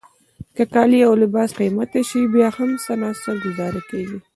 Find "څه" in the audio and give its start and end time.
2.83-2.91